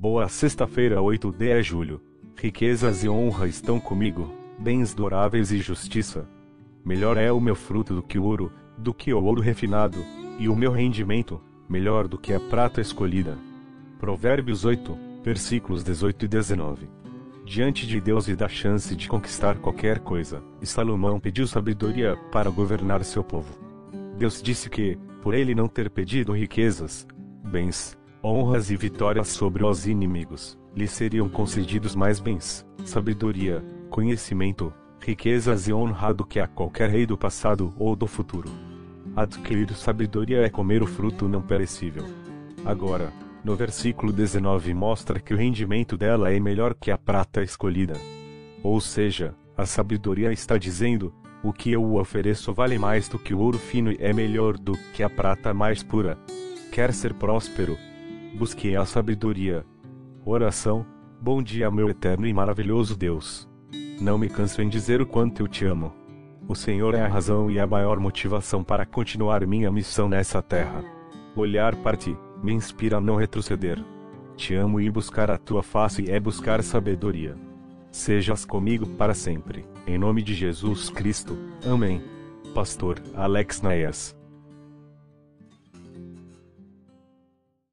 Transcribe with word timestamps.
Boa 0.00 0.30
sexta-feira, 0.30 1.02
8 1.02 1.30
de 1.30 1.62
julho. 1.62 2.00
Riquezas 2.34 3.04
e 3.04 3.08
honra 3.10 3.46
estão 3.46 3.78
comigo, 3.78 4.32
bens 4.58 4.94
duráveis 4.94 5.52
e 5.52 5.58
justiça. 5.58 6.26
Melhor 6.82 7.18
é 7.18 7.30
o 7.30 7.38
meu 7.38 7.54
fruto 7.54 7.94
do 7.94 8.02
que 8.02 8.18
o 8.18 8.24
ouro, 8.24 8.50
do 8.78 8.94
que 8.94 9.12
o 9.12 9.22
ouro 9.22 9.42
refinado, 9.42 9.98
e 10.38 10.48
o 10.48 10.56
meu 10.56 10.72
rendimento, 10.72 11.38
melhor 11.68 12.08
do 12.08 12.16
que 12.16 12.32
a 12.32 12.40
prata 12.40 12.80
escolhida. 12.80 13.36
Provérbios 13.98 14.64
8, 14.64 14.96
versículos 15.22 15.84
18 15.84 16.24
e 16.24 16.28
19. 16.28 16.88
Diante 17.44 17.86
de 17.86 18.00
Deus 18.00 18.26
e 18.26 18.34
da 18.34 18.48
chance 18.48 18.96
de 18.96 19.06
conquistar 19.06 19.58
qualquer 19.58 19.98
coisa, 19.98 20.42
Salomão 20.62 21.20
pediu 21.20 21.46
sabedoria 21.46 22.16
para 22.32 22.48
governar 22.48 23.04
seu 23.04 23.22
povo. 23.22 23.52
Deus 24.16 24.40
disse 24.40 24.70
que, 24.70 24.96
por 25.20 25.34
ele 25.34 25.54
não 25.54 25.68
ter 25.68 25.90
pedido 25.90 26.32
riquezas, 26.32 27.06
bens, 27.44 27.99
honras 28.22 28.70
e 28.70 28.76
vitórias 28.76 29.28
sobre 29.28 29.64
os 29.64 29.86
inimigos, 29.86 30.58
lhe 30.76 30.86
seriam 30.86 31.28
concedidos 31.28 31.94
mais 31.94 32.20
bens, 32.20 32.66
sabedoria, 32.84 33.64
conhecimento, 33.88 34.72
riquezas 35.00 35.66
e 35.68 35.72
honra 35.72 36.12
do 36.12 36.24
que 36.24 36.38
a 36.38 36.46
qualquer 36.46 36.90
rei 36.90 37.06
do 37.06 37.16
passado 37.16 37.72
ou 37.78 37.96
do 37.96 38.06
futuro. 38.06 38.50
Adquirir 39.16 39.72
sabedoria 39.74 40.42
é 40.42 40.48
comer 40.48 40.82
o 40.82 40.86
fruto 40.86 41.26
não 41.26 41.42
perecível. 41.42 42.04
Agora, 42.64 43.12
no 43.42 43.56
versículo 43.56 44.12
19 44.12 44.74
mostra 44.74 45.18
que 45.18 45.32
o 45.32 45.36
rendimento 45.36 45.96
dela 45.96 46.30
é 46.30 46.38
melhor 46.38 46.74
que 46.74 46.90
a 46.90 46.98
prata 46.98 47.42
escolhida. 47.42 47.94
Ou 48.62 48.80
seja, 48.80 49.34
a 49.56 49.64
sabedoria 49.64 50.30
está 50.30 50.58
dizendo: 50.58 51.12
o 51.42 51.52
que 51.52 51.72
eu 51.72 51.94
ofereço 51.94 52.52
vale 52.52 52.78
mais 52.78 53.08
do 53.08 53.18
que 53.18 53.32
o 53.32 53.38
ouro 53.38 53.58
fino 53.58 53.90
e 53.90 53.96
é 53.98 54.12
melhor 54.12 54.58
do 54.58 54.76
que 54.92 55.02
a 55.02 55.08
prata 55.08 55.54
mais 55.54 55.82
pura. 55.82 56.18
Quer 56.70 56.92
ser 56.92 57.14
próspero? 57.14 57.76
Busque 58.34 58.76
a 58.76 58.84
sabedoria. 58.84 59.64
Oração: 60.24 60.86
Bom 61.20 61.42
dia, 61.42 61.70
meu 61.70 61.88
eterno 61.88 62.26
e 62.26 62.32
maravilhoso 62.32 62.96
Deus. 62.96 63.48
Não 64.00 64.16
me 64.16 64.28
canso 64.28 64.62
em 64.62 64.68
dizer 64.68 65.00
o 65.00 65.06
quanto 65.06 65.42
eu 65.42 65.48
te 65.48 65.64
amo. 65.64 65.92
O 66.48 66.54
Senhor 66.54 66.94
é 66.94 67.02
a 67.02 67.08
razão 67.08 67.50
e 67.50 67.60
a 67.60 67.66
maior 67.66 67.98
motivação 67.98 68.64
para 68.64 68.86
continuar 68.86 69.46
minha 69.46 69.70
missão 69.70 70.08
nessa 70.08 70.40
terra. 70.40 70.84
Olhar 71.36 71.76
para 71.76 71.96
ti 71.96 72.16
me 72.42 72.52
inspira 72.52 72.96
a 72.96 73.00
não 73.00 73.16
retroceder. 73.16 73.82
Te 74.36 74.54
amo 74.54 74.80
e 74.80 74.88
buscar 74.90 75.30
a 75.30 75.36
tua 75.36 75.62
face 75.62 76.10
é 76.10 76.18
buscar 76.18 76.62
sabedoria. 76.62 77.36
Sejas 77.92 78.44
comigo 78.44 78.86
para 78.86 79.12
sempre. 79.12 79.66
Em 79.86 79.98
nome 79.98 80.22
de 80.22 80.34
Jesus 80.34 80.88
Cristo. 80.88 81.36
Amém. 81.66 82.02
Pastor 82.54 83.00
Alex 83.14 83.60
Naes 83.60 84.19